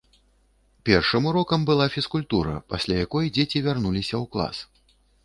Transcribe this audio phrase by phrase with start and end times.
[0.89, 4.57] Першым урокам была фізкультура, пасля якой дзеці вярнуліся ў клас.